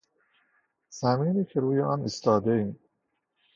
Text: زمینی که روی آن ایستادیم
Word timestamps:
زمینی 0.89 1.45
که 1.45 1.59
روی 1.59 1.81
آن 1.81 2.01
ایستادیم 2.01 2.79